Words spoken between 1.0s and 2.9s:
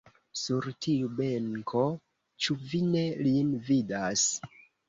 benko, ĉu vi